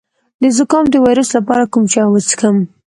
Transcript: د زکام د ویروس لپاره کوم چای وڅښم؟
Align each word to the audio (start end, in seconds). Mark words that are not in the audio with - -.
د 0.41 0.43
زکام 0.57 0.85
د 0.89 0.95
ویروس 1.05 1.29
لپاره 1.37 1.63
کوم 1.71 1.83
چای 1.93 2.07
وڅښم؟ 2.09 2.57